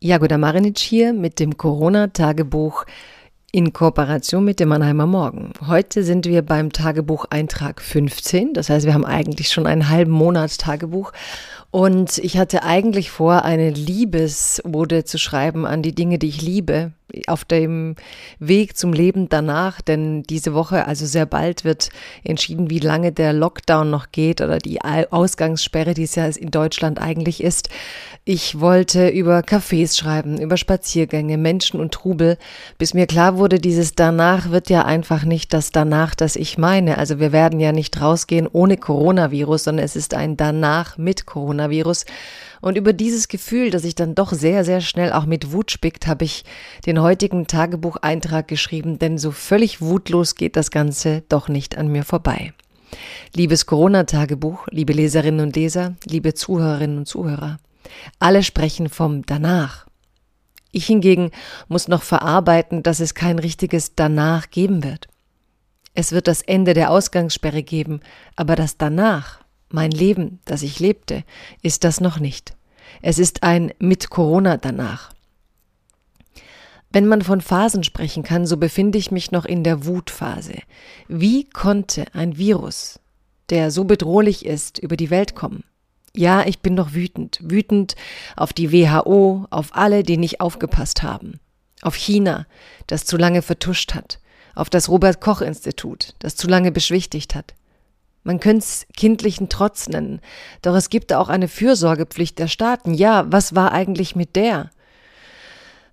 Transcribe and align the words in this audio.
Jagoda 0.00 0.36
Marinic 0.36 0.78
hier 0.78 1.14
mit 1.14 1.40
dem 1.40 1.56
Corona-Tagebuch 1.56 2.84
in 3.50 3.72
Kooperation 3.72 4.44
mit 4.44 4.60
dem 4.60 4.68
Mannheimer 4.68 5.06
Morgen. 5.06 5.54
Heute 5.66 6.02
sind 6.02 6.26
wir 6.26 6.42
beim 6.42 6.70
Tagebucheintrag 6.70 7.80
15. 7.80 8.52
Das 8.52 8.68
heißt, 8.68 8.84
wir 8.84 8.92
haben 8.92 9.06
eigentlich 9.06 9.48
schon 9.48 9.66
einen 9.66 9.88
halben 9.88 10.10
Monat 10.10 10.58
Tagebuch. 10.58 11.12
Und 11.70 12.18
ich 12.18 12.36
hatte 12.36 12.62
eigentlich 12.62 13.10
vor, 13.10 13.46
eine 13.46 13.70
Liebesode 13.70 15.04
zu 15.04 15.16
schreiben 15.16 15.64
an 15.64 15.80
die 15.80 15.94
Dinge, 15.94 16.18
die 16.18 16.28
ich 16.28 16.42
liebe, 16.42 16.92
auf 17.26 17.44
dem 17.44 17.94
Weg 18.38 18.76
zum 18.76 18.92
Leben 18.92 19.28
danach. 19.28 19.80
Denn 19.80 20.22
diese 20.24 20.54
Woche, 20.54 20.86
also 20.86 21.06
sehr 21.06 21.26
bald, 21.26 21.64
wird 21.64 21.90
entschieden, 22.24 22.70
wie 22.70 22.78
lange 22.78 23.12
der 23.12 23.32
Lockdown 23.32 23.90
noch 23.90 24.10
geht 24.12 24.40
oder 24.40 24.58
die 24.58 24.80
Ausgangssperre, 24.82 25.94
die 25.94 26.04
es 26.04 26.14
ja 26.14 26.26
in 26.26 26.50
Deutschland 26.50 27.00
eigentlich 27.00 27.42
ist. 27.42 27.68
Ich 28.24 28.58
wollte 28.58 29.08
über 29.08 29.38
Cafés 29.40 29.96
schreiben, 29.96 30.40
über 30.40 30.56
Spaziergänge, 30.56 31.38
Menschen 31.38 31.78
und 31.78 31.92
Trubel, 31.92 32.38
bis 32.76 32.92
mir 32.92 33.06
klar 33.06 33.38
wurde, 33.38 33.60
dieses 33.60 33.94
danach 33.94 34.50
wird 34.50 34.68
ja 34.68 34.84
einfach 34.84 35.24
nicht 35.24 35.52
das 35.52 35.70
danach, 35.70 36.16
das 36.16 36.34
ich 36.34 36.58
meine. 36.58 36.98
Also 36.98 37.20
wir 37.20 37.30
werden 37.30 37.60
ja 37.60 37.70
nicht 37.70 38.00
rausgehen 38.00 38.48
ohne 38.50 38.76
Coronavirus, 38.76 39.64
sondern 39.64 39.84
es 39.84 39.94
ist 39.94 40.14
ein 40.14 40.36
danach 40.36 40.98
mit 40.98 41.26
Coronavirus. 41.26 42.04
Und 42.60 42.76
über 42.76 42.92
dieses 42.92 43.28
Gefühl, 43.28 43.70
das 43.70 43.84
ich 43.84 43.94
dann 43.94 44.14
doch 44.14 44.32
sehr, 44.32 44.64
sehr 44.64 44.80
schnell 44.80 45.12
auch 45.12 45.26
mit 45.26 45.52
Wut 45.52 45.70
spickt, 45.70 46.06
habe 46.06 46.24
ich 46.24 46.44
den 46.84 46.95
heutigen 47.00 47.46
Tagebucheintrag 47.46 48.48
geschrieben, 48.48 48.98
denn 48.98 49.18
so 49.18 49.30
völlig 49.30 49.80
wutlos 49.80 50.34
geht 50.34 50.56
das 50.56 50.70
Ganze 50.70 51.22
doch 51.28 51.48
nicht 51.48 51.76
an 51.76 51.88
mir 51.88 52.04
vorbei. 52.04 52.52
Liebes 53.34 53.66
Corona-Tagebuch, 53.66 54.66
liebe 54.70 54.92
Leserinnen 54.92 55.46
und 55.46 55.56
Leser, 55.56 55.96
liebe 56.04 56.34
Zuhörerinnen 56.34 56.98
und 56.98 57.06
Zuhörer. 57.06 57.58
Alle 58.18 58.42
sprechen 58.42 58.88
vom 58.88 59.24
danach. 59.26 59.86
Ich 60.72 60.86
hingegen 60.86 61.30
muss 61.68 61.88
noch 61.88 62.02
verarbeiten, 62.02 62.82
dass 62.82 63.00
es 63.00 63.14
kein 63.14 63.38
richtiges 63.38 63.94
danach 63.94 64.50
geben 64.50 64.84
wird. 64.84 65.08
Es 65.94 66.12
wird 66.12 66.28
das 66.28 66.42
Ende 66.42 66.74
der 66.74 66.90
Ausgangssperre 66.90 67.62
geben, 67.62 68.00
aber 68.36 68.56
das 68.56 68.76
danach, 68.76 69.40
mein 69.70 69.90
Leben, 69.90 70.40
das 70.44 70.62
ich 70.62 70.78
lebte, 70.78 71.24
ist 71.62 71.84
das 71.84 72.00
noch 72.00 72.20
nicht. 72.20 72.54
Es 73.02 73.18
ist 73.18 73.42
ein 73.42 73.72
mit 73.78 74.10
Corona 74.10 74.58
danach. 74.58 75.15
Wenn 76.96 77.08
man 77.08 77.20
von 77.20 77.42
Phasen 77.42 77.84
sprechen 77.84 78.22
kann, 78.22 78.46
so 78.46 78.56
befinde 78.56 78.96
ich 78.96 79.10
mich 79.10 79.30
noch 79.30 79.44
in 79.44 79.64
der 79.64 79.84
Wutphase. 79.84 80.54
Wie 81.08 81.44
konnte 81.44 82.06
ein 82.14 82.38
Virus, 82.38 83.00
der 83.50 83.70
so 83.70 83.84
bedrohlich 83.84 84.46
ist, 84.46 84.78
über 84.78 84.96
die 84.96 85.10
Welt 85.10 85.34
kommen? 85.34 85.62
Ja, 86.14 86.46
ich 86.46 86.60
bin 86.60 86.72
noch 86.72 86.94
wütend. 86.94 87.38
Wütend 87.42 87.96
auf 88.34 88.54
die 88.54 88.72
WHO, 88.72 89.46
auf 89.50 89.76
alle, 89.76 90.04
die 90.04 90.16
nicht 90.16 90.40
aufgepasst 90.40 91.02
haben. 91.02 91.38
Auf 91.82 91.96
China, 91.96 92.46
das 92.86 93.04
zu 93.04 93.18
lange 93.18 93.42
vertuscht 93.42 93.92
hat. 93.92 94.18
Auf 94.54 94.70
das 94.70 94.88
Robert 94.88 95.20
Koch 95.20 95.42
Institut, 95.42 96.14
das 96.20 96.34
zu 96.34 96.48
lange 96.48 96.72
beschwichtigt 96.72 97.34
hat. 97.34 97.52
Man 98.24 98.40
könnte 98.40 98.64
es 98.64 98.86
kindlichen 98.96 99.50
Trotz 99.50 99.86
nennen, 99.90 100.22
doch 100.62 100.74
es 100.74 100.88
gibt 100.88 101.12
auch 101.12 101.28
eine 101.28 101.48
Fürsorgepflicht 101.48 102.38
der 102.38 102.48
Staaten. 102.48 102.94
Ja, 102.94 103.30
was 103.30 103.54
war 103.54 103.72
eigentlich 103.72 104.16
mit 104.16 104.34
der? 104.34 104.70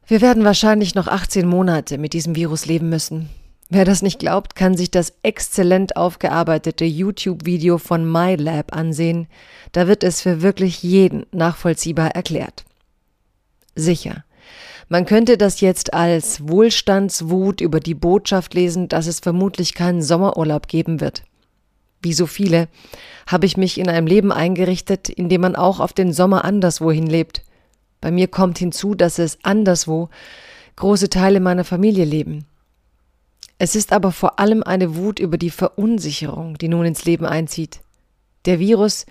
Wir 0.05 0.21
werden 0.21 0.43
wahrscheinlich 0.43 0.95
noch 0.95 1.07
18 1.07 1.47
Monate 1.47 1.97
mit 1.97 2.13
diesem 2.13 2.35
Virus 2.35 2.65
leben 2.65 2.89
müssen. 2.89 3.29
Wer 3.69 3.85
das 3.85 4.01
nicht 4.01 4.19
glaubt, 4.19 4.55
kann 4.55 4.75
sich 4.75 4.91
das 4.91 5.13
exzellent 5.23 5.95
aufgearbeitete 5.95 6.85
YouTube-Video 6.85 7.77
von 7.77 8.09
MyLab 8.09 8.75
ansehen. 8.75 9.27
Da 9.71 9.87
wird 9.87 10.03
es 10.03 10.21
für 10.21 10.41
wirklich 10.41 10.83
jeden 10.83 11.25
nachvollziehbar 11.31 12.11
erklärt. 12.11 12.65
Sicher. 13.75 14.25
Man 14.89 15.05
könnte 15.05 15.37
das 15.37 15.61
jetzt 15.61 15.93
als 15.93 16.47
Wohlstandswut 16.47 17.61
über 17.61 17.79
die 17.79 17.95
Botschaft 17.95 18.53
lesen, 18.53 18.89
dass 18.89 19.07
es 19.07 19.21
vermutlich 19.21 19.73
keinen 19.73 20.03
Sommerurlaub 20.03 20.67
geben 20.67 20.99
wird. 20.99 21.23
Wie 22.01 22.13
so 22.13 22.27
viele 22.27 22.67
habe 23.25 23.45
ich 23.45 23.55
mich 23.55 23.79
in 23.79 23.89
einem 23.89 24.05
Leben 24.05 24.31
eingerichtet, 24.33 25.07
in 25.07 25.29
dem 25.29 25.41
man 25.41 25.55
auch 25.55 25.79
auf 25.79 25.93
den 25.93 26.11
Sommer 26.11 26.43
anderswohin 26.43 27.07
lebt. 27.07 27.41
Bei 28.03 28.11
mir 28.11 28.27
kommt 28.27 28.57
hinzu, 28.57 28.95
dass 28.95 29.17
es 29.17 29.37
anderswo 29.43 30.09
große 30.75 31.07
Teile 31.07 31.39
meiner 31.39 31.63
Familie 31.63 32.03
leben. 32.03 32.43
Es 33.59 33.77
ist 33.77 33.93
aber 33.93 34.11
vor 34.11 34.41
allem 34.41 34.61
eine 34.61 34.97
Wut 34.97 35.21
über 35.21 35.37
die 35.37 35.49
Verunsicherung, 35.49 36.57
die 36.57 36.67
nun 36.67 36.85
ins 36.85 37.05
Leben 37.05 37.25
einzieht. 37.25 37.79
Der 38.43 38.59
Virus 38.59 39.05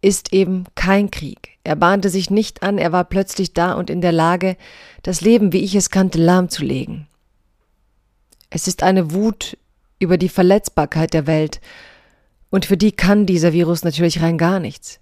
ist 0.00 0.32
eben 0.32 0.64
kein 0.74 1.12
Krieg. 1.12 1.50
Er 1.62 1.76
bahnte 1.76 2.10
sich 2.10 2.28
nicht 2.28 2.64
an, 2.64 2.76
er 2.76 2.90
war 2.90 3.04
plötzlich 3.04 3.52
da 3.52 3.74
und 3.74 3.88
in 3.88 4.00
der 4.00 4.10
Lage, 4.10 4.56
das 5.04 5.20
Leben, 5.20 5.52
wie 5.52 5.62
ich 5.62 5.76
es 5.76 5.90
kannte, 5.90 6.18
lahmzulegen. 6.18 7.06
Es 8.50 8.66
ist 8.66 8.82
eine 8.82 9.12
Wut 9.12 9.56
über 10.00 10.18
die 10.18 10.28
Verletzbarkeit 10.28 11.14
der 11.14 11.28
Welt, 11.28 11.60
und 12.50 12.66
für 12.66 12.76
die 12.76 12.90
kann 12.90 13.26
dieser 13.26 13.52
Virus 13.52 13.84
natürlich 13.84 14.22
rein 14.22 14.38
gar 14.38 14.58
nichts. 14.58 14.98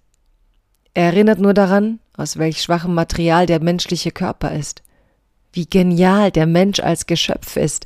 Er 0.93 1.05
erinnert 1.05 1.39
nur 1.39 1.55
daran, 1.55 1.99
aus 2.23 2.39
welch 2.39 2.63
schwachem 2.63 2.95
Material 2.95 3.47
der 3.47 3.61
menschliche 3.61 4.13
Körper 4.13 4.53
ist, 4.53 4.83
wie 5.53 5.67
genial 5.67 6.31
der 6.31 6.47
Mensch 6.47 6.81
als 6.81 7.07
Geschöpf 7.07 7.57
ist 7.57 7.85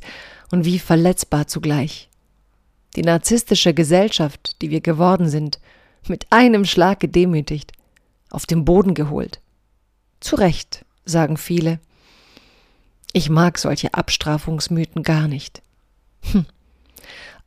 und 0.51 0.63
wie 0.63 0.79
verletzbar 0.79 1.47
zugleich. 1.47 2.07
Die 2.95 3.01
narzisstische 3.01 3.73
Gesellschaft, 3.73 4.61
die 4.61 4.69
wir 4.69 4.81
geworden 4.81 5.27
sind, 5.27 5.59
mit 6.07 6.27
einem 6.29 6.65
Schlag 6.65 6.99
gedemütigt, 6.99 7.73
auf 8.29 8.45
den 8.45 8.63
Boden 8.63 8.93
geholt. 8.93 9.41
Zu 10.19 10.35
Recht, 10.35 10.85
sagen 11.03 11.37
viele. 11.37 11.79
Ich 13.13 13.29
mag 13.29 13.57
solche 13.57 13.93
Abstrafungsmythen 13.93 15.03
gar 15.03 15.27
nicht. 15.27 15.61
Hm. 16.31 16.45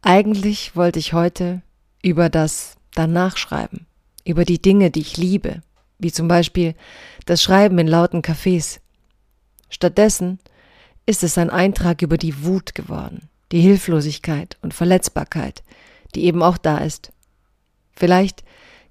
Eigentlich 0.02 0.74
wollte 0.74 0.98
ich 0.98 1.12
heute 1.12 1.62
über 2.02 2.28
das 2.28 2.76
danach 2.94 3.36
schreiben, 3.36 3.86
über 4.24 4.44
die 4.44 4.60
Dinge, 4.60 4.90
die 4.90 5.00
ich 5.00 5.16
liebe, 5.16 5.62
wie 6.00 6.12
zum 6.12 6.28
Beispiel 6.28 6.74
das 7.26 7.42
Schreiben 7.42 7.78
in 7.78 7.86
lauten 7.86 8.22
Cafés. 8.22 8.80
Stattdessen 9.68 10.38
ist 11.06 11.22
es 11.22 11.38
ein 11.38 11.50
Eintrag 11.50 12.02
über 12.02 12.16
die 12.16 12.44
Wut 12.44 12.74
geworden, 12.74 13.28
die 13.52 13.60
Hilflosigkeit 13.60 14.58
und 14.62 14.74
Verletzbarkeit, 14.74 15.62
die 16.14 16.24
eben 16.24 16.42
auch 16.42 16.58
da 16.58 16.78
ist. 16.78 17.12
Vielleicht 17.94 18.44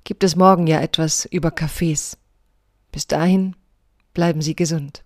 gibt 0.04 0.24
es 0.24 0.36
morgen 0.36 0.68
ja 0.68 0.80
etwas 0.82 1.26
über 1.26 1.50
Cafés. 1.50 2.18
Bis 2.92 3.08
dahin 3.08 3.56
bleiben 4.14 4.42
Sie 4.42 4.56
gesund. 4.56 5.04